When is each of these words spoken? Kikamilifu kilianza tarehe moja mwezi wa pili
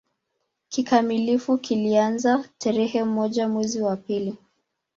Kikamilifu 0.69 1.57
kilianza 1.57 2.45
tarehe 2.57 3.03
moja 3.03 3.47
mwezi 3.49 3.81
wa 3.81 3.95
pili 3.97 4.35